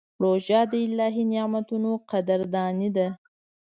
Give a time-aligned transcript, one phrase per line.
[0.23, 3.07] روژه د الهي نعمتونو قدرداني ده.